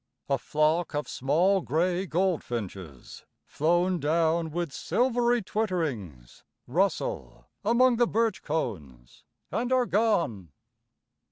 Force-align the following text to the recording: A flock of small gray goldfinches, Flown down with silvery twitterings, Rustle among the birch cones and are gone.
A 0.29 0.39
flock 0.39 0.95
of 0.95 1.07
small 1.07 1.61
gray 1.61 2.07
goldfinches, 2.07 3.23
Flown 3.45 3.99
down 3.99 4.49
with 4.49 4.71
silvery 4.73 5.43
twitterings, 5.43 6.41
Rustle 6.65 7.45
among 7.63 7.97
the 7.97 8.07
birch 8.07 8.41
cones 8.41 9.25
and 9.51 9.71
are 9.71 9.85
gone. 9.85 10.53